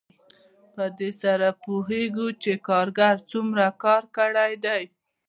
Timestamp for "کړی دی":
4.17-4.83